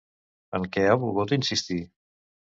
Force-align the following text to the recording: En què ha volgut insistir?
En 0.59 0.65
què 0.77 0.85
ha 0.87 0.95
volgut 1.03 1.35
insistir? 1.39 1.79